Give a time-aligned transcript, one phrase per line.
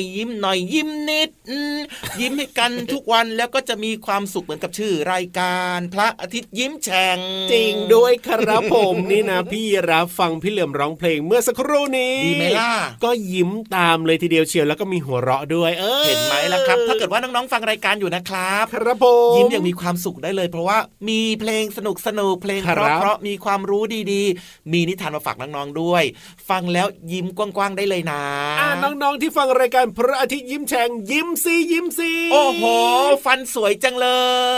[0.00, 1.30] อยยิ้มหน่อยยิ้มนิด
[2.20, 7.18] ยิ้มให้กันทุกวันแล้วก็จะมีความสุขเหมือนกับชื่อรายการพระอาทิตย์ยิ้มแฉ่ง
[7.52, 12.72] จริงด้วยครับผมนี่นะพี่รับฟังพี่เหลื่อมร้องเพลงเมื่อสักครู่นี้ดีไหมล่ะ
[13.04, 26.02] ก็ยิ้มตามเลยทีเดียวเชียวแล้วก็มีหัวเราะด้วยเออเห็นไหมล่ะครับ ถ้าเกิดว่าน้องๆฟังรายการอยู่นะครับ ครับผมยิ้มอย่างมีความสุขได้เลย เพราะว่ามีเพลงสนุกสนุกเพลงคเพรับราะเพราะมีความรู้ดีๆ มีนิทานมาฝากน้องๆด้วย
[26.48, 28.22] ฟังแล้วยิ้มกว้างๆได้เลยนะ
[28.60, 32.62] อ่าน้องๆที่ฟังรายการพระอาทิตย์ยิ้มแฉ่งยิ้มซียิ้มซีโอ้โห
[33.24, 34.08] ฟันสวยจังเล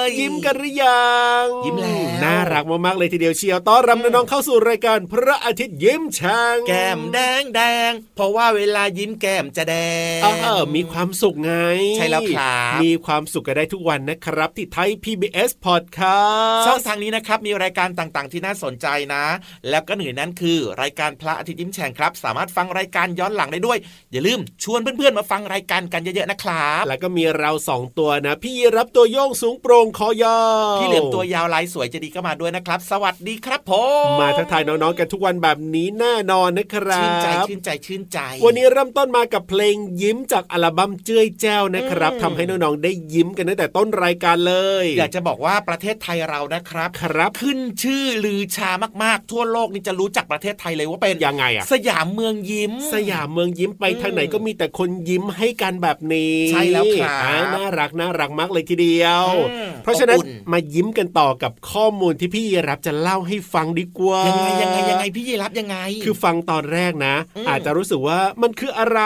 [0.05, 9.77] ย ยิ้มกันหรือยัง ยิ้มแล้ว น่ารักมากๆเลยทีเดียวเชียวต้อนรับน้องๆเข้าสู่รายการพระอาทิตย์ยิ้มแฉ่งแก้มแดงแดง เพราะว่าเวลายิ้มแก้มจะแด
[10.19, 11.55] งเออมีความสุขไง
[11.97, 19.25] ใช่แล้วครับ มีความสุขกันได้ทุกวันนะครับ ที่ไทย PBS Podcast ช่องทางนี้นะครับ มีรายการต่างๆ ที่น่าสนใจนะ
[19.71, 23.79] แล้วก็หนึ่งในนั้นคือ รายการพระอาทิตย์ยิ้มแฉ่งครับ สามารถฟังรายการย้อนหลังได้ด้วย
[24.13, 30.39] อย่าลืมชวนเพื่อนๆมาฟังรายการกันเยอะๆนะครับ แล้วก็มีเราสองตัวนะพี่รับตัวโยงสูงโปร่งคอยา
[30.75, 33.73] วพี่เหลือมตัวยาวลายสวยใจะดีก็มาด้วยนะครับ สวัสดีครับผ
[34.05, 44.55] มมาทักทายน้องๆกันทุกวันแบบนี้แน่นอนนะครับชื่นใจชื่นใจชื่นใจ วันนี้เริ่มต้นมากับเพลงยิ้มจากอัลบั้มเจ้ยแจ้วนะครับอืมทำให้น้องๆได้ยิ้มกันตั้งแต่ต้นรายการเล
[44.85, 48.71] ย อยากจะบอกว่าประเทศไทยเรานะครับครับ ขึ้นชื่อลือชา
[49.03, 69.01] มากๆ ทั่วโลกนี่จะรู้จักประเทศไทยเลยว่าเป็นยังไงอะสยามเมืองยิ้ม สยามเมืองยิ้มไปอืมทางไหนก็มีแต่คนยิ้มให้กันแบบนี้ ใช่แล้วครับอ่าน่ารักน่ารักมากเลยทีเดียวอืมเพราะฉะนั้นอบอุ่นมายิ้มกันต่อกับข้อมูลที่พี่รับจะเล่าให้ฟังดีกว่ายัยังไงยังไงยังไงพี่ยีรับยังไง คือฟังตอนแรกนะอืมอาจจะรู้สึกว่ามันคืออะไร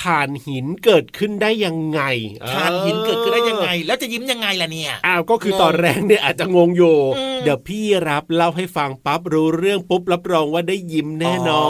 [0.00, 2.00] ถ่านหินเกิดขึ้นได้ยังไง
[2.50, 11.68] ทานหินเกิดขึ้นได้ยังไงเออแล้วจะยิ้มยังไงล่ะเนี่ยอ้าวก็คืองงตอนแรกเนี่ยอาจจะงงอยู่อืมเดี๋ยวพี่รับเล่าให้ฟังปั๊บรู้เรื่องปุ๊บรับรองว่าได้ยิ้มแน่นอ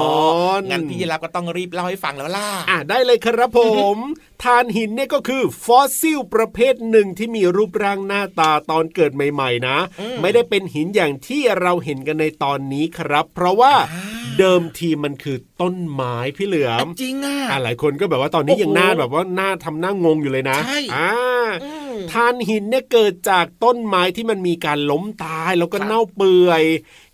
[0.59, 3.61] นงั้นพี่ยีรับก็ต้องรีบเล่าให้ฟังแล้วล่ะอะได้เลยครับผ
[3.95, 3.97] ม
[4.43, 21.13] ถ่านหินเนี่ยก็คือฟอสซิลประเภทหนึ่งที่มีรูปร่างหน้าตาตอนเกิดใหม่ ๆ นะอืมไม่ได้เป็นหินอย่างที่เราเห็นกันในตอนนี้ครับ เพราะว่าอ่า เดิมทีมันคือต้นไม้พี่เหลือมจริงอะอะหลายคนก็แบบว่าตอนนี้โอ้โหยังหน้าแบบว่าหน้าทำหน้างงอยู่เลยนะใช่อ่า
[21.65, 26.63] อืมทานหินเนี่ยเกิดจากต้นไม้ที่มันมีการล้มตายแล้วก็ครับเน่าเปื่อย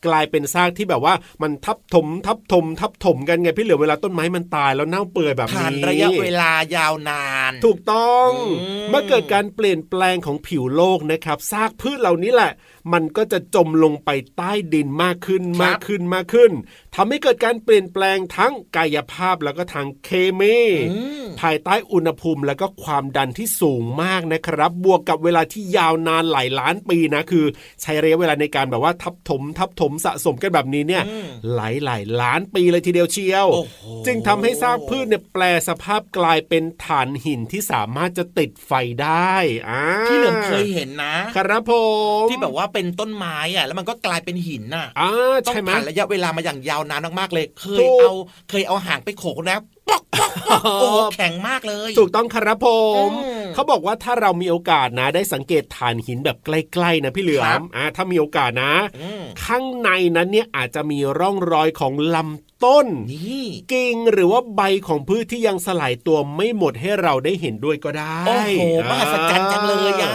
[0.06, 12.52] กลายเป็นซากที่แบบว่ามันทับถม ทับถม ทับถมกันไงพี่เหลือเวลาต้นไม้มันตายแล้วเน่าเปื่อยแบบนี้ผ่านระยะเวลายาวนาน ถูกต้องอืมเมื่อเกิดการเปลี่ยนแปลงของผิวโลกนะครับซากพืชเหล่านี้แหละ
[12.93, 16.53] มันก็จะจมลงไปใต้ดินมากขึ้นมากขึ้นมากขึ้น
[16.94, 20.10] ทำให้เกิดการเปลี่ยนแปลงทั้งกายภาพแล้วก็ทางเค
[20.41, 20.56] มี
[20.91, 27.44] อืมภายใต้อุณหภูมิแล้วก็ความดันที่สูงมากนะครับ บวกกับเวลาที่ยาวนานหลายล้านปีนะคือ
[27.82, 33.76] ใช้ระยะเวลาในการแบบว่าทับถมทับถมสะสมกันแบบนี้เนี่ยอืมหลายหลายล้านปีเลยทีเดียวเชียวโอ้โห
[34.06, 39.35] จึงทำให้ซากพืชเนี่ยแปลสภาพกลายเป็นฐานหินที่สามารถจะติดไฟได้
[39.69, 41.73] อ่าพี่เหลือมเคยเห็นนะครับผ
[42.25, 45.08] มที่แบบว่าเป็นต้นไม้อะแล้วมันก็กลายเป็นหินน่ะอ่า
[45.46, 48.12] ต้องใช่ไหมผ่านระยะเวลามาอย่างยาวนานมากๆเลย เคถูยกเอา
[48.50, 49.60] เคยเอาหางไปโขกแล้ว
[49.92, 52.68] ป๊อกป๊อกป๊อกโอ้โหแข็งมากเลย ถูกต้องครับผ
[53.08, 70.14] มอืมเขาบอกว่าถ้าเรามีโอกาสนะ ได้สังเกตฐานหินแบบใกล้ๆนะพี่เหลือครัมบอ่าถ้ามีโอกาสนะอืมข้างในนั้นเนี่ยอาจจะมีร่องรอยของลำต้นนี่กิ่งหรือว่าใบของพืชที่ยังสลายตัวไม่หมดให้เราได้เห็นด้วยก็ได้ โอ้โหมหัศจรรย์จังเลยอะ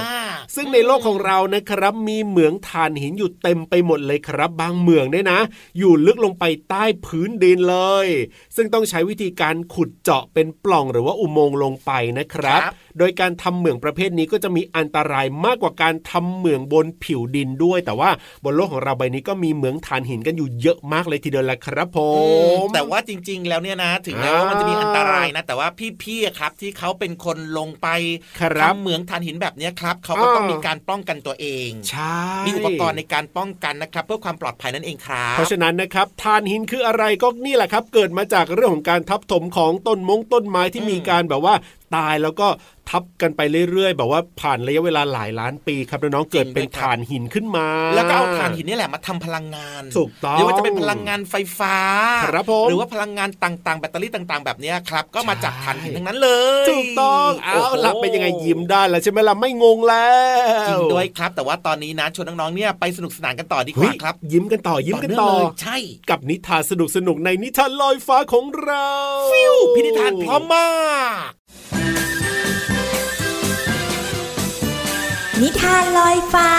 [0.55, 5.39] ซึ่งในโลกของเรานะครับ มีเหมืองถ่านหินอยู่เต็มไปหมดเลยครับ บางเหมืองเนี่ยนะ
[5.77, 8.07] อยู่ลึกลงไปใต้พื้นดินเลย
[8.55, 18.09] ซึ่งต้องใช้วิธีการขุดเจาะเป็นปล่องหรือว่าอุโมงค์ลงไปนะครับรบ โดยการทำเหมืองประเภทนี้ก็จะมีอันตรายมากกว่าการทำเหมืองบนผิวดินด้วย แต่ว่า
[18.43, 22.21] บนโลกของเราใบนี้ก็มีเหมืองถ่านหินกันอยู่เยอะมากเลยทีเดียวแหละครับผอื
[22.57, 25.67] มมแต่ว่าจริง ๆ แล้วเนี่ยนะถึงแม้ว่ามันจะมีอันตรายนะ แต่ว่า
[26.03, 27.87] พี่ๆอะครับที่เขาเป็นคนลงไป
[28.41, 41.55] ครับทำเหมืองถ่านหินแบบเนี้ยครับเขาก็ต้องอ่ามีมีการป้องกันตัวเองใช่มีอุปกรณ์ในการป้องกันนะครับ เพื่อความปลอดภัยนั่นเองครับเพราะฉะนั้นนะครับทานหินคืออะไรก็นี่แหละครับ เกิดมาจากเรื่องของการทับถมของต้นมงต้นไม้ที่อืมมีการแบบว่า
[41.95, 42.47] ตายแล้วก็
[42.89, 43.41] ทับกันไป
[43.71, 51.75] เรื่อยๆ แบบว่าผ่านระยะเวลาหลายล้านปีครับน้องๆเกิดเป็นฐานหินขึ้นมา แล้วก็เอาถ่านหินนี่แหละมาทำพลังงานถูกต้องหรือว่าจะเป็นพลังงานไฟฟ้า
[52.25, 56.29] ครับผมหรือว่าพลังงานต่างๆ แบตเตอรี่ต่าง ๆ แบบเนี้ยครับ ก็มาจากใช่ถ่านหินทั้งนั้นเล
[56.63, 60.09] ยถูกต้องเอาโโหละเป็นยังไงยิ้มได้แล้วใช่ไหมล่ะไม่งงแล้
[60.63, 65.77] วจริงด้วยครับ แต่ว่าตอนนี้นะชวนน้องๆเนี่ยไปสนุกสนานกันต่อดีกเฮ้ว่ายครับ ยิ้มกันต่อยิ้มกันต่อเนื่งเลยใช่
[66.09, 68.87] กับนิทานสนุกๆในนิทานลอยฟ้าของเรา
[69.31, 70.67] ฟิวพินิธานพร้อมมา
[71.29, 71.36] ก
[75.43, 76.51] นิทานลอยฟ้า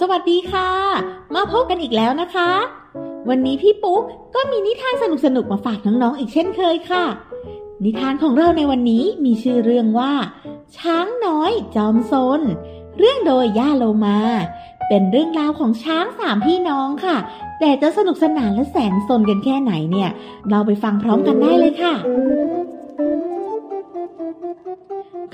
[0.00, 0.70] สวัสดีค่ะ
[1.34, 2.50] มาพบกันอีกแล้วนะคะ
[3.28, 4.02] วันนี้พี่ปุ๊ก
[4.34, 7.04] ก็มีนิทานสนุกๆมาฝากน้องๆอีกเช่นเคยค่ะ
[7.84, 10.12] นิทานของเราในวันนี้มีชื่อเรื่องว่า
[10.78, 12.40] ช้างน้อยจอมซน
[12.98, 14.18] เรื่องโดยย่าโลมา
[14.88, 17.16] เป็นเรื่องราวของช้างสามพี่น้องค่ะ
[17.64, 20.10] แต่จะสนุกสนานและแสนสนกันแค่ไหนเนี่ย
[20.50, 21.94] เราไปฟังพร้อมกันได้เลยค่ะ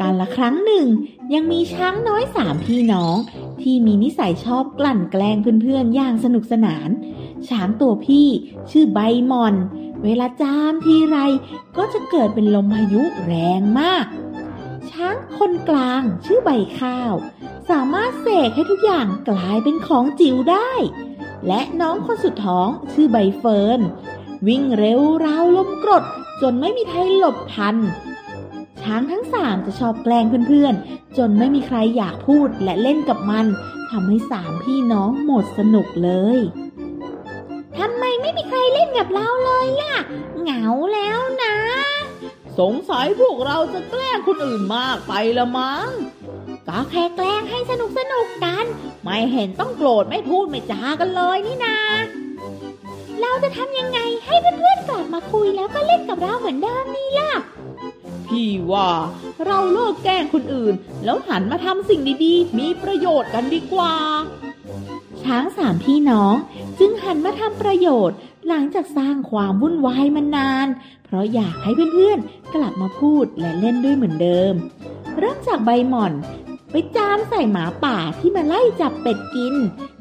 [0.01, 0.87] การละครั้งหนึ่ง
[1.35, 3.17] ยังมีช้างน้อยสามพี่น้อง
[3.63, 6.89] ที่มีนิสัยชอบกลั่นแกล้งเพื่อนๆ อย่างสนุกสนาน
[7.49, 8.29] ช้างตัวพี่
[8.71, 8.99] ชื่อใบ
[9.31, 9.55] มอน
[10.05, 11.19] เวลาจามทีไร
[11.77, 14.05] ก็จะเกิดเป็นลมพายุแรงมาก
[14.91, 17.13] ช้างคนกลางชื่อใบข้าว
[17.71, 20.73] สามารถเสกให้ทุกอย่างกลายเป็นของจิ๋วได้
[21.47, 23.81] และน้องคนสุดท้องชื่อใบเฟิร์น
[24.47, 26.05] วิ่งเร็วราวลมกรด
[26.43, 27.77] จนไม่มีใครหลบทัน
[28.83, 33.47] ช้างทั้งสามจะชอบแกล้งเพื่อนๆ จนไม่มีใครอยากพูดและเล่นกับมัน
[33.91, 36.39] ทำให้สามพี่น้องหมดสนุกเลย
[37.79, 39.97] ทำไมไม่มีใครเล่นกับเราเลยล่ะ
[40.41, 40.65] เหงา
[40.95, 41.57] แล้วนะ
[42.59, 45.89] สงสัยพวกเราจะแกล้งคนอื่นมากไปละมั้ง
[46.69, 48.65] ก็แค่แกล้งให้สนุกสนุกกัน
[49.05, 51.79] ไม่เห็นต้องโกรธไม่พูดไม่จากันเลยนี่นา
[53.21, 57.33] เราจะทำยังไงให้เพื่อนๆกลับมาคุยแล้วก็เล่นกับเราเหมือนเดิมนี่ล่ะ
[58.27, 58.91] พี่ว่า
[59.47, 60.75] เราเลิกแกล้งคนอื่น
[61.05, 63.95] แล้วหันมาทำสิ่งดีๆ มีประโยชน์กันดีกว่า
[65.25, 66.35] ช้างสามพี่น้อง
[66.79, 68.17] จึงหันมาทำประโยชน์
[68.49, 70.69] หลังจากสร้างความวุ่นวายมานาน
[71.05, 74.55] เพราะอยากให้เพื่อนๆกลับมาพูดและเล่นด้วยเหมือนเดิม
[75.19, 76.13] เริ่มจากใบหม่อน
[76.71, 79.55] ไปจามใส่หมาป่าที่มาไล่จับเป็ดกิน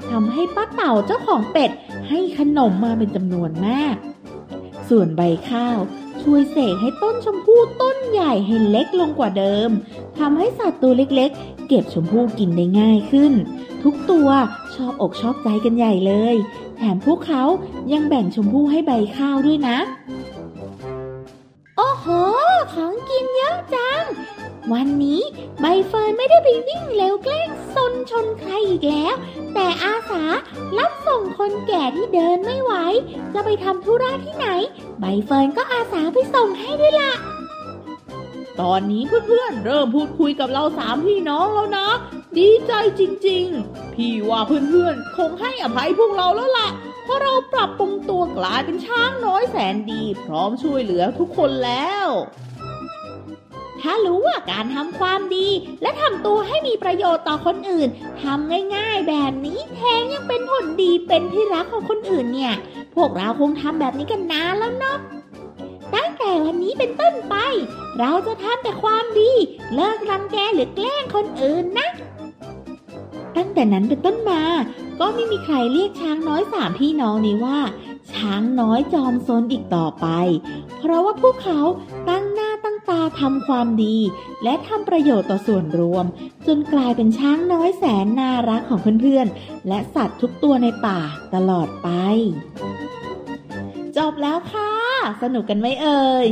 [0.09, 1.71] ทำให้ป้าเต่าเจ้าของเป็ด
[2.07, 3.95] ให้ขนมมาเป็นจำนวนมาก
[4.89, 5.79] ส่วนใบข้าว
[6.21, 9.69] ช่วยเสกให้ต้นชมพู่ต้นใหญ่ให้เล็กลงกว่าเดิม
[10.19, 13.33] ทำให้สัตว์ตัวเล็กๆ เก็บชมพู่กินได้ง่ายขึ้น
[13.83, 14.29] ทุกตัว
[14.75, 16.35] ชอบอกชอบใจกันใหญ่เลย
[16.77, 17.43] แถมพวกเขา
[17.93, 19.77] ยังแบ่งชมพู่ให้ใบข้าวด้วยนะ
[21.77, 22.05] โอ้โห
[22.73, 24.03] ของกินเยอะจัง
[24.73, 25.21] วันนี้
[25.61, 29.15] ใบเฟิร์นไม่ได้ไปวิ่งเร็วแกล้งซนชนใครอีกแล้ว
[29.53, 30.23] แต่อาสา
[30.77, 32.73] รับส่งคนแก่ที่เดินไม่ไหว
[33.33, 34.47] จะไปทำธุระที่ไหน
[34.99, 37.13] ใบเฟิร์นก็อาสาไปส่งให้ด้วยล่ะ
[38.61, 41.87] ตอนนี้เพื่อนๆเริ่มพูดคุยกับเราสามพี่น้องแล้วนะ
[42.37, 46.69] ดีใจจริงๆ พี่ว่าเพื่อนๆ คงให้อภัยพวกเราแล้วล่ะ
[47.03, 52.07] เพราะเราปรับปรุงตัวกลายเป็นช้างน้อยแสนดี พร้อมช่วยเหลือทุกคนแล้ว
[53.81, 55.47] ถ้ารู้ว่าการทำความดี
[55.81, 57.89] และทำตัวให้มีประโยชน์ต่อคนอื่น
[58.21, 62.53] ทำง่ายๆแบบนี้แถมยังเป็นผลดีเป็นที่รักของคนอื่นเนี่ย
[62.95, 64.97] พวกเราคงทำแบบนี้กันนานแล้วเนาะ
[65.95, 67.35] ตั้งแต่วันนี้เป็นต้นไป
[67.99, 69.31] เราจะทำแต่ความดี
[69.75, 71.89] เลิกรังแกหรือแกล้งคนอื่นนะ
[73.37, 74.41] ตั้งแต่นั้นเป็นต้นมา
[74.99, 77.59] ก็ไม่มีใครเรียกช้างน้อยสามพี่น้องนี้ว่า
[78.13, 80.07] ช้างน้อยจอมซนอีกต่อไป
[80.79, 81.61] เพราะว่าพวกเขา
[82.09, 83.97] ตั้งหน้าตั้งตาทำความดี
[84.43, 86.05] และทำประโยชน์ต่อส่วนรวม
[86.47, 90.99] จนกลายเป็นช้างน้อยแสนน่ารักของเพื่อนๆ และสัตว์ทุกตัวในป่า
[91.35, 91.89] ตลอดไป
[93.97, 94.76] จบแล้วค่ะ
[95.23, 96.25] สนุกกันไหมเอ่ย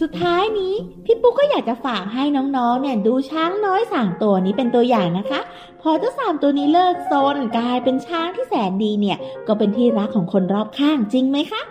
[0.00, 2.22] สุดท้ายนี้พี่ปุ๊กก็อยากจะฝากให้
[2.56, 5.40] น้องๆ เนี่ยดูช้างน้อยสามตัวนี้เป็นตัวอย่างนะคะ
[5.82, 11.62] พอเจ้าสามตัวนี้เลิกซนกลายเป็นช้างที่แสนดีเนี่ย ก็เป็นที่รักของคนรอบข้างจริงไหมคะ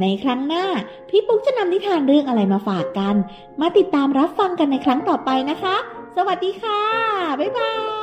[0.00, 0.64] ในครั้งหน้า
[1.08, 3.14] พี่ปุ๊กจะนำนิทานเรื่องอะไรมาฝากกัน
[3.60, 5.76] มาติดตามรับฟังกันในครั้งต่อไปนะคะ
[6.16, 6.82] สวัสดีค่ะ
[7.40, 7.99] บ๊ายบาย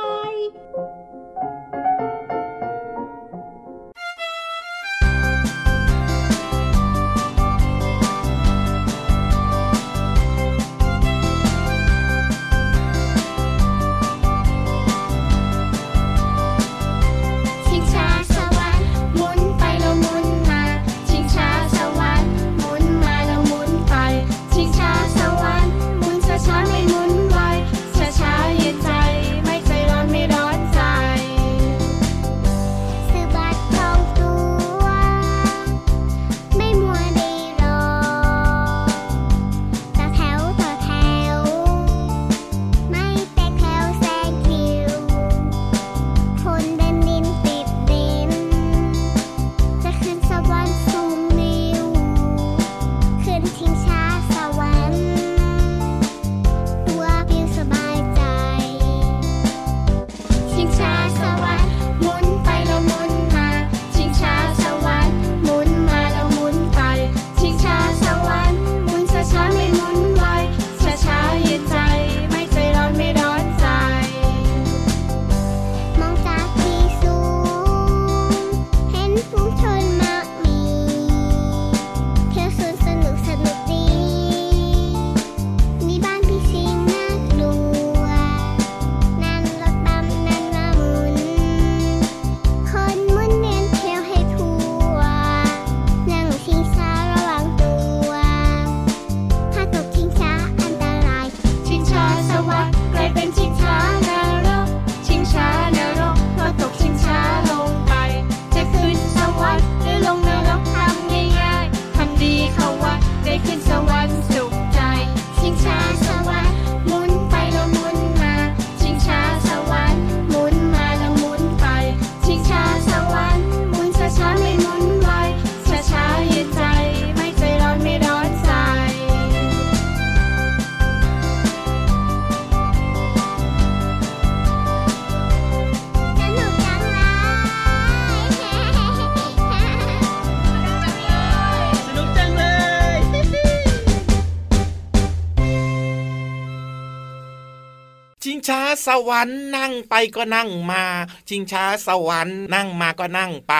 [148.88, 150.82] สวรรค์นั่งไปก็นั่งมา
[151.28, 153.54] ชิงช้าสวรรค์นั่งมาก็นั่งไป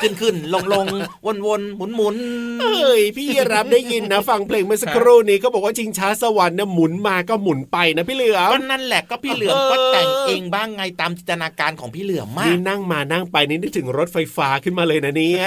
[0.00, 0.86] ขึ้นขึ้นลงลง
[1.26, 2.16] วนวนหมุนหมุน
[2.62, 15.44] เอ้ยพี่รับได้ยินนะ ฟังเพลงเมื่อสักครู่นี้ก็บอกว่าชิงช้าสวรรค์เนี่ยหมุนมาก็หมุนไปนะพี่เหลือก็นั่นแหละก็พี่เหลือมเออก็แต่งเองบ้างไงตามจินตนาการของพี่เหลือมมานี่กนั่งมานั่งไปนี่นึกถึงรถไฟฟ้าขึ้นมาเลยนะเนี่ย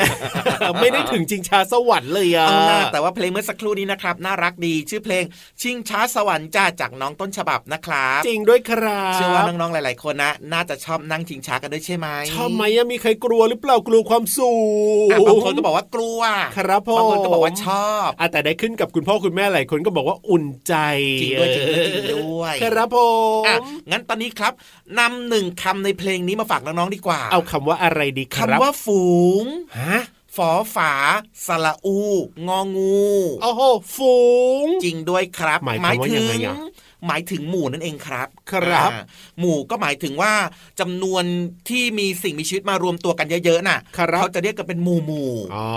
[0.82, 5.24] ไม่ได้ถึงชิงช้าสวรรค์เลยอะเอาหน้าแต่ว่าเพลงเมื่อสักครู่นี้นะครับ น่ารักดีชื่อเพลง
[5.62, 14.53] ชิงช้าสวรรค์จ้าจากน้องต้นฉบับนะครับ จริงด้วยครับเชื่อว่าน้องๆหลายๆคนนะ น่าจะชอบนั่งชิงช้ากันด้วยใช่ไหมชอบไหมอะมีใครกลัวหรือเปล่ากลัวความสู
[15.05, 16.20] งอะบางคนก็บอกว่ากลัว
[16.58, 20.74] ครับผมบางคนก็บอกว่าชอบอะแต่ได้ขึ้นกับคุณพ่อคุณแม่หลายคนก็บอกว่าอุ่นใจ
[21.22, 22.98] จริงด้วยจริงด้วยจริงด้วยครับผ
[23.41, 23.55] มอะ
[23.91, 24.53] งั้นตอนนี้ครับ
[25.00, 29.03] นำหนึ่งคำในเพลงนี้มาฝากน้องๆดีกว่า เอาคำว่าอะไรดีคคำรับว่าฝู
[29.44, 29.46] ง
[29.82, 30.00] ฮะ
[30.38, 30.94] ฝอฝา
[31.48, 31.98] สระอู
[32.48, 33.05] งองู
[33.41, 33.62] โอ้โห
[33.96, 34.17] ฝู
[34.65, 36.55] ง จริงด้วยครับ หมายความว่าถึยังไงอะ
[37.08, 39.04] หมายถึงหมู่นั่นเองครับ ครับอ่า
[39.40, 40.34] หมู่ก็หมายถึงว่า
[40.80, 41.24] จำนวน
[41.70, 45.68] ที่มีสิ่งมีชีวิตมารวมตัวกันเยอะๆน่ะครับเขาจะเรียกกันเป็นหมู่หมู่อ๋อ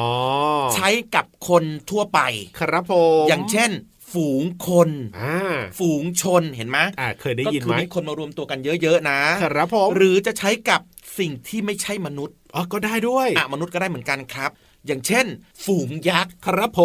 [0.75, 2.21] ใช้กับคนทั่วไป
[2.61, 3.71] ครับผมอย่างเช่น
[4.13, 5.37] ฝูงคนอ่า
[5.79, 10.81] ฝูงชนเห็นไหมอ่าเคยได้ก็ยินคืไหมมีคนมารวมตัวกันเยอะๆ นะ ครับผมหรือจะใช้กับ
[11.19, 14.51] สิ่งที่ไม่ใช่มนุษย์อ๋อก็ได้ด้วยอะมนุษย์ก็ได้เหมือนกันครับ
[14.87, 15.27] อย่างเช่น
[15.65, 16.81] ฝูงยักษ์ครับผ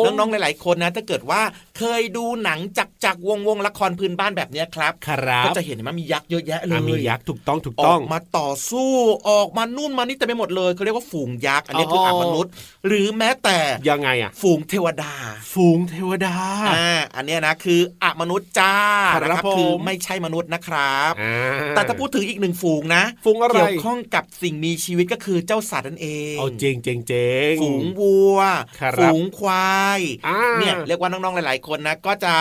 [0.00, 1.42] มน้องๆหลาย ๆ คนนะถ้าเกิดว่า
[1.78, 8.90] เคยดูหนังจักจักวงวงๆละครพื้นบ้านแบบเนี้ยครับครับก็จะเห็นว่ามียักษ์เยอะแยะเลอะยมียักษ์ถูกต้องถูกอต้อองกมาต่อสู้
[9.30, 12.52] ออกมานู่นมานี่เต็มไปหมดเลยเขาเรียกว่าฝูงยักษ์อันนี้คือออามนุษย์
[12.86, 15.12] หรือแม้แต่ยังไงอะฝูงเทวดา
[15.52, 16.36] ฝูงเทวดา
[16.74, 18.74] อ่าอันเนี้ยนะคืออมนุษย์จ้า
[19.14, 21.36] ครับนะผมคือไม่ใช่มนุษย์นะครับอ่า
[21.76, 27.12] แต่ถ้าพูดถึงอีกหนึ่งฝูงนะฝูงอะไรเกี่ยวข้องกับสิ่งมีชีวิตก็คือเจ้าสัตว์นั่นเองเอาเจงเจงเจ
[27.50, 28.38] งงฝูงวัว
[28.80, 32.34] ครับฝูงควายอ่าเนี่ยเรียกว่าน้องๆหลายๆคนนะก็จะ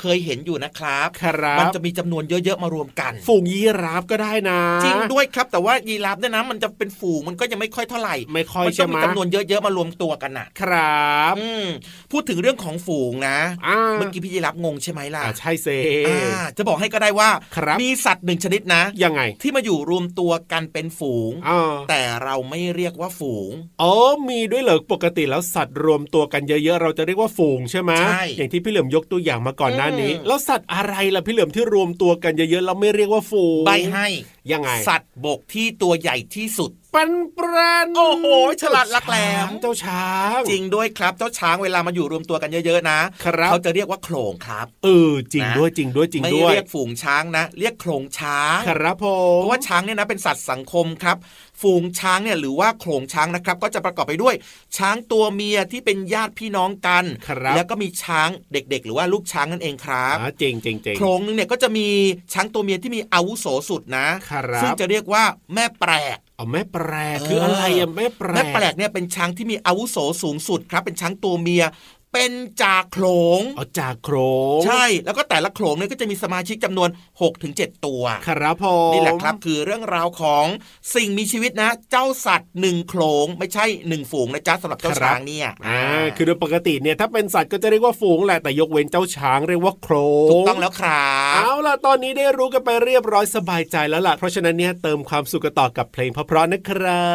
[0.00, 11.66] เคยเห็นอยู่นะครับครับมันจะมีจำนวนเยอะๆมารวมกัน ฝูงยีราฟก็ได้นะ จริงด้วยครับแต่ว่ายีราฟเนี่ยนะมันจะเป็นฝูงมันก็ยังไม่ค่อยเท่าไหร่ ไม่ค่อยมันใช่จะไหมีมจำนวนเยอะๆมารวมตัวกันน่ะครับอืม
[12.12, 15.68] พูดถึงเรื่องของฝูงนะอ่าเมื่อกี้พี่ยีรับงงใช่ไหมล่ะอ่าใช่เซ
[16.08, 23.50] อ่าจะบอกให้ก็ได้ว่าครับมีสัตว์หนึ่งชนิดนะยังไง ที่มาอยู่รวมตัวกันเป็นฝูงอ่าแต่เราไม่เรียกว่าฝูง
[23.82, 23.92] อ๋อ
[24.28, 34.06] มีด้วยเหรอปกติแล้วสัตว์รวมตัวกันเยอะๆ เราจะเรียกว่าฝูงใช่ไหมใช่อย่างที่พี่เหลือมยกตัวอย่างมาก่อนหน้านี้อืมแล้วสัตว์อะไรล่ะพี่เหลือมที่รวมตัวกันเยอะๆเราไม่เรียกว่าฝูงใบให้
[34.52, 38.26] ยังไง สัตว์บกที่ตัวใหญ่ที่สุดปันปรันโอ้โห
[38.62, 39.16] ฉลาดลักแหล
[39.46, 49.06] มเจ้าช้าง จริงด้วยครับเจ้าช้างเวลามาอยู่รวมตัวกันเยอะๆนะครับเขาจะเรียกว่าโขลงครับเออจริงนะด้วยจริงด้วยจริงไม่ด้วยเรียกฝูงช้างนะ เรียกโขลงช้างครับผ
[49.40, 51.16] เพมราะว่าช้างเนี่ยนะเป็นสัตว์สังคมครับ
[51.62, 54.34] ฝูงช้างเนี่ยหรือว่าโขลงช้างนะครับ ก็จะประกอบไปด้วย
[54.76, 61.86] ช้างตัวเมียที่เป็นญาติพี่น้องกันครับแล้วก็มีช้างเด็ก ๆ หรือว่าลูกช้างนั่นเองครับอ่าจริงจริงจริงโขลงหนึงเนี่ยก็จะมี
[62.32, 71.64] ช้างตัวเมียที่มีอาวุโสสุดนะครับซึ่งจะเรียกว่าแม่แปลก เอาแม่แปลกเออคืออะไรอะแม่แปลกแม่แปลกเนี่ยเป็นช้างที่มีอาวุโสสูงสุดครับ เป็นช้างตัวเมีย
[72.12, 73.06] เป็นจ่าโขล
[73.38, 74.16] งเอาจากโคร
[74.58, 76.88] งใช่ แล้วก็แต่ละโขลงเนี่ยก็จะมีสมาชิกจำนวน
[77.36, 80.46] 6-7ตัว ครับผมนี่แหละครับคือเรื่องราวของ
[80.94, 89.94] สิ่งมีชีวิตนะ เจ้าสัตว์หนึ่งโขลงไม่ใช่หนึ่งฝูงนะจ๊ะสำหรับเจ้าช้างเนี่ย อ่า คือโดยปกติเนี่ยถ้าเป็นสัตว์ก็จะเรียกว่าฝูงแหละแต่ยกเว้นเจ้าช้างเรียกว่าโคร
[90.26, 97.10] งถูกต้องแล้วครับเอาล่ะตอนนี้ได้รู้กันไปเรียบร้อยสบายใจแล้วล่ะ เพราะฉะนั้นเนี่ยเติมความสุขกันต่อกับเพลงเพราะๆนะครั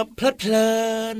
[0.00, 0.70] บ เพลิดเพลิ
[1.16, 1.18] น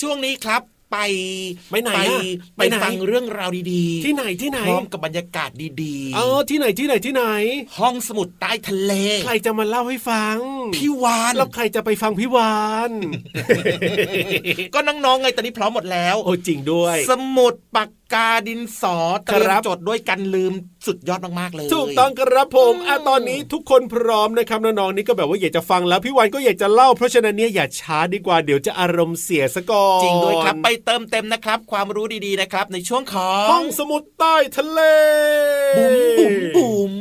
[0.00, 0.98] ช่วงนี้ครับไป
[1.70, 2.20] ไปไหนไปอะ
[2.56, 5.50] ไปไปไหนฟังเรื่องราวดีที่ไหนที่ไหนพร้อมกับบรรยากาศ
[5.82, 7.24] ดีเออที่ไหนที่ไหนที่ไหน
[7.78, 8.92] ห้องสมุดใต้ทะเล
[9.24, 10.36] ใครจะมาเล่าให้ฟัง
[10.76, 12.56] พี่วานแล้วใครจะไปฟังพี่วา
[12.88, 12.90] น
[14.74, 20.52] ก็น้องๆไงตอนนี้พร้อมหมดแล้ว โอ้จริงด้วย สมุดปาก กาดินสอเตรียครัมบจดด้วยกันลืม
[20.86, 34.80] สุดยอดมากๆเลย ถูกต้องครับผมอะตอนนี้ทุกคนพร้อมนะครับน้องๆนี่ก็แบบว่าอยากจะฟังแล้วพี่วานก็อยากจะเล่าเพราะฉะนั้นเนี่ยอย่าช้าดีกว่าเดี๋ยวจะอารมณ์เสียซะก่อนจริงด้วยครับไปเติมเต็มนะครับ ความรู้ดีๆนะครับ ในช่วงของห้องสมุดใต้ทะเล
[35.78, 36.94] บุ๋มบุ๋มบุ๋ม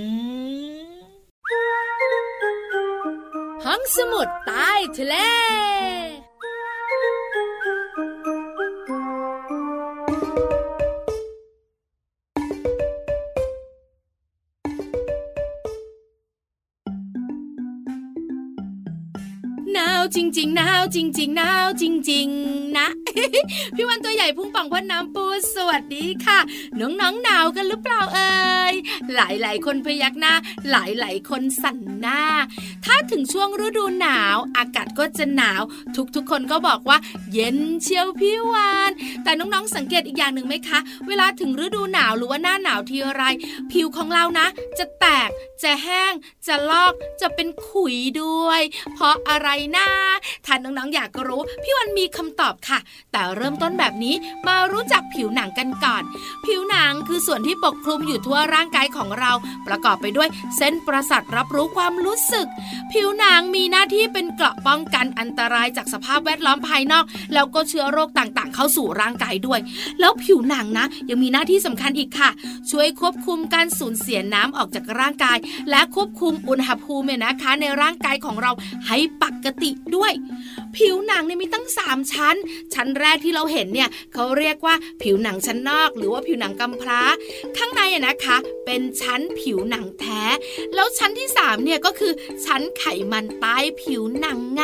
[3.66, 5.16] ห้องสมุดใต้ทะเล
[20.16, 22.88] จริง ๆ หนาวจริง ๆ หนาวจริง ๆ นะ
[23.76, 26.40] พี่วันตัวใหญ่พุ่งปังพ่นน้ำปูสวัสดีค่ะ
[26.80, 28.74] น้องๆหนาวกันหรือเปล่าเอ่ย
[29.16, 30.34] หลายๆ คนพยักหน้า
[30.70, 32.22] หลายๆ คนสั่นหน้า
[32.86, 35.62] ถ้าถึงช่วงฤดูหนาว อากาศก็จะหนาว
[36.16, 36.98] ทุกๆ คนก็บอกว่า
[37.34, 38.92] เย็นเชียวพี่วาน
[39.24, 43.24] แต่น้องๆสังเกตอีกอย่างหนึ่งไหมคะ เวลาถึงฤดูหนาวหรือว่าหน้าหนาวทีไร
[43.72, 45.30] ผิวของเรานะ จะแตก
[45.64, 46.14] จะแห้ง
[46.48, 48.62] จะลอกจะเป็นขุยด้วย
[48.94, 49.88] เพราะอะไรนะ
[50.46, 52.80] ถ้าน้องๆอยากรู้ พี่วันมีคำตอบค่ะ
[53.12, 54.16] แต่เริ่มต้นแบบนี้
[54.48, 56.04] มารู้จักผิวหนังกันก่อน
[56.46, 59.32] ผิวหนังคือส่วนที่ปกคลุมอยู่ทั่วร่างกายของเรา
[59.68, 62.48] ประกอบไปด้วยเส้นประสาทรับรู้ความรู้สึก
[62.92, 69.60] ผิวหนังมีหน้าที่เป็นเกราะป้องกันอันตรายจากสภาพแวดล้อมภายนอก แล้วก็เชื้อโรคต่างๆ เข้าสู่ร่างกายด้วย
[70.00, 72.30] แล้วผิวหนังนะ ยังมีหน้าที่สำคัญอีกค่ะ
[72.72, 75.38] ช่วยควบคุมการสูญเสียน้ำออกจากร่างกาย
[75.70, 78.52] และควบคุมอุณหภูมิเนี่ยนะคะในร่างกายของเรา
[78.88, 80.14] ให้ปกติด้วย
[80.78, 82.36] ผิวหนังเนี่ยมีตั้ง 3 ชั้น
[82.74, 87.02] ชั้นแรกที่เราเห็นเนี่ยเขาเรียกว่าผิวหนังชั้นนอก หรือว่าผิวหนังกำพร้า
[87.58, 90.24] ข้างในอะนะคะ เป็นชั้นผิวหนังแท้
[90.76, 92.14] แล้วชั้นที่3เนี่ยก็คือ
[92.46, 94.64] ชั้นไขมันใต้ผิวหนังไง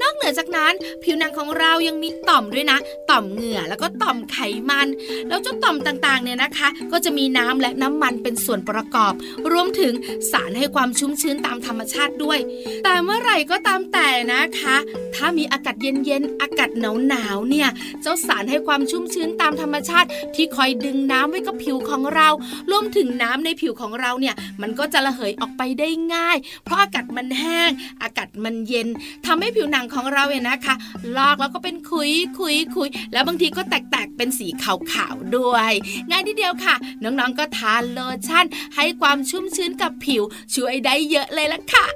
[0.00, 0.72] นอกเหนือจากนั้น
[1.04, 2.78] ผิวหนังของเรายังมีต่อมด้วยนะ
[3.10, 4.38] ต่อมเหงื่อแล้วก็ต่อมไข
[4.70, 4.88] มัน
[5.28, 9.12] แล้วเจ้าต่อมต่างๆเนี่ยนะคะ ก็จะมีน้ำและน้ำมันเป็นส่วนประกอบ
[9.52, 9.92] รวมถึง
[10.32, 12.38] สารให้ความชุ่มชื้นตามธรรมชาติด้วย
[12.84, 14.76] แต่เมื่อไหร่ก็ตามแต่นะคะ
[15.14, 16.70] ถ้าามีอากาศเย็นๆ อากาศ
[17.08, 17.68] หนาวๆ เนี่ย
[18.02, 22.28] เจ้าสารให้ความชุ่มชื้นตามธรรมชาติ ที่คอยดึงน้ำไว้กับผิวของเรา
[22.70, 27.70] รวมถึงน้ำในผิวของเราเนี่ย มันก็จะระเหยออกไปได้ง่าย เพราะอากาศมันแห้ง
[28.02, 28.88] อากาศมันเย็น
[29.26, 30.74] ทำให้ผิวหนังของเราเนี่ยนะคะ
[31.16, 35.72] ลอกแล้วก็เป็นขุยขุยขุยแล้วบางทีก็แตกๆ เป็นสีขาวๆ ด้วย
[36.10, 38.44] ง่ายทีเดียวค่ะ น้องๆ ก็ทานโลชั่น
[38.76, 40.22] ให้ความชุ่มชื้นกับผิว
[40.54, 41.86] ช่วยได้เยอะเลยละค่ะ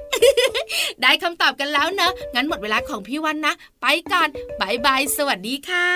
[1.01, 5.89] ได้คำตอบกันแล้วเนอะงั้นหมดเวลาของพี่วันนะ ไปก่อนบายบาย สวัสดีค่ะ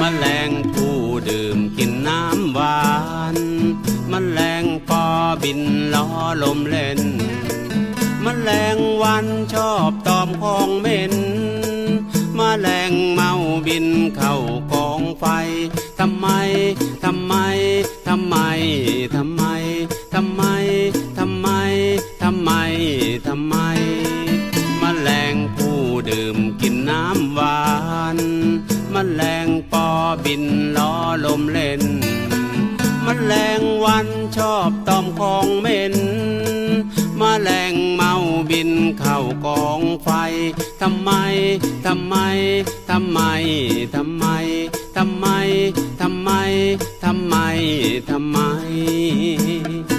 [0.00, 0.96] มแมลงผู้
[1.28, 2.80] ดื่มกินน้ำหวา
[3.34, 3.36] น
[4.12, 4.49] มแมลง
[5.42, 5.60] บิน
[5.94, 6.06] ล้อ
[6.42, 7.00] ลมเล่น
[8.24, 11.14] มแมลงวันชอบตอมของเหม็น
[12.38, 13.32] มแมลงเมา
[13.66, 14.36] บินเข้า
[14.72, 15.24] กองไฟ
[16.00, 16.26] ทำไม
[17.04, 17.34] ทำไม
[18.08, 18.34] ทำไม
[18.94, 19.22] ทำไม
[20.14, 20.38] ทำไม
[21.18, 21.48] ทำไม
[22.22, 22.50] ทำไม
[23.26, 23.56] ทำไม
[24.82, 25.78] มแมลงผู้
[26.10, 27.60] ดื่มกินน้ำหวา
[28.16, 28.18] น
[28.94, 29.86] มแมลงปอ
[30.24, 30.44] บิน
[30.76, 30.92] ล้อ
[31.24, 31.79] ลมเล่น
[33.30, 35.94] แมลงวันชอบตอมของเหม็น
[37.20, 38.12] มแมลงเมา
[38.50, 40.08] บินเข้ากองไฟ
[40.80, 41.10] ทำไม
[41.86, 42.14] ทำไม
[42.90, 43.18] ทำไม
[44.16, 44.46] ทำไม
[44.96, 45.26] ทำไม
[46.00, 46.30] ทำไม
[47.02, 47.36] ทำไม
[48.10, 48.38] ทำไม
[49.88, 49.89] ม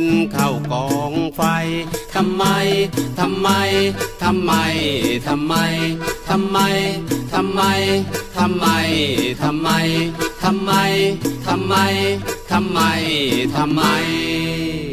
[0.00, 1.42] นเข้ากองไฟ
[2.14, 2.44] ทำไม
[3.18, 3.48] ทำไม
[4.22, 4.52] ทำไม
[5.16, 5.52] ทำไม
[6.28, 6.58] ทำไม
[7.32, 7.60] ทำไม
[8.36, 8.66] ทำไม
[9.42, 9.68] ทำไม
[10.42, 10.74] ทำไม
[11.46, 11.74] ทำไม
[12.50, 12.80] ทำไม
[13.54, 14.85] ทำไม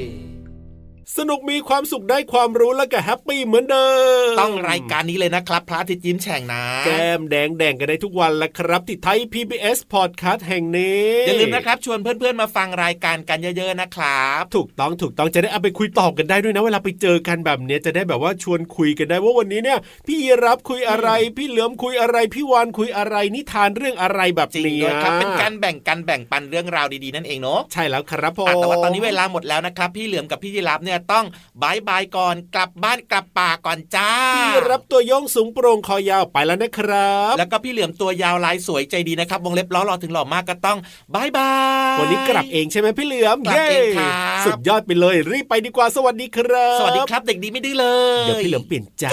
[1.17, 3.87] สนุกมีความสุขได้ความรู้แล้วก็แฮปปี้เหมือนเดิ
[4.33, 31.25] ม ต้องรายการนี้เลยนะครับ พระอาทิตย์ยิ้มแฉ่งนะ แก้มแดงแดงกันได้ทุกวันละครับ ที่ Thai PBS Podcast แห่งนี้ อย่าลืมนะครับ ชวนเพื่อนๆมาฟังรายการกันเยอะๆนะครับ ถูกต้องถูกต้องจะได้เอาไปคุยตอบกันได้ด้วยนะ เวลาไปเจอกันแบบเนี้ยจะได้แบบว่าชวนคุยกันได้ว่าวันนี้เนี่ย พี่ยีรับคุยอะไร พี่เหลือมคุยอะไร พี่วานคุยอะไรนิทานเรื่องอะไรแบบจริงนี้ด้วยครับเป็นการแบ่งกันแบ่งปันเรื่องราวดีๆนั่นเองเนาะใช่แล้วครับผมอะแต่ว่าตอนนี้เวลาหมดแล้วนะครับพี่เหลือมกับพี่ยีรับเนี่ยต้อง
[31.61, 40.77] บายบายก่อนกลับบ้านกลับป่าก่อนจ้าพี่รับตัวโยงสูงโปร่งคอยาวไปแล้วนะครับ แล้วก็พี่เหลือมตัวยาวลายสวยใจดีนะครับ วงเล็บล้อรอถึงหล่อมากก็ต้อง
[41.15, 41.51] บายบา
[41.95, 47.87] ยวันนี้กลับเองใช่ไหมพี่เหลือมกลับเองครับสุดยอดไปเลย รีบไปดีกว่าสวัสดีครับ สวัสดีครับเด็กดีไม่ดื้อเล
[48.21, 49.05] ยเดี๋ยวพี่เหลือมเปลี่ยนใจ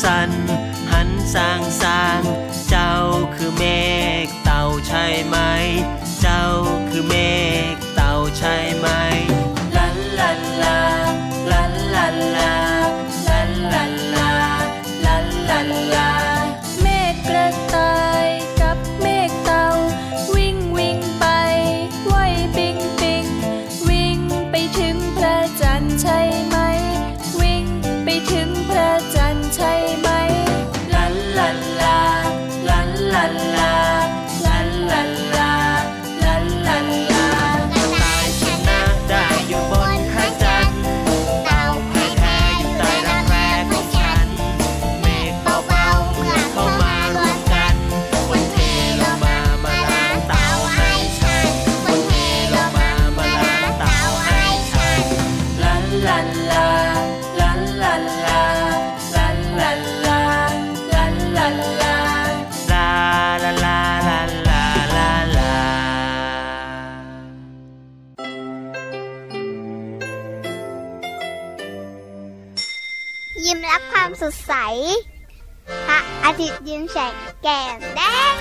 [0.02, 0.30] สัน
[0.92, 2.20] หันสร้างสร้าง
[77.46, 78.35] Stand back.